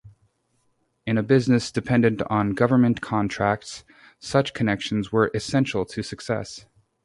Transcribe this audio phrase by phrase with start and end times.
[1.05, 3.83] In a business dependent on government contracts,
[4.17, 6.65] such connections were essential to success.